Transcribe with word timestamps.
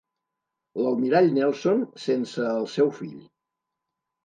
L'almirall 0.83 1.29
Nelson 1.35 1.85
sense 2.05 2.49
el 2.55 2.69
seu 2.79 2.93
fill. 3.03 3.23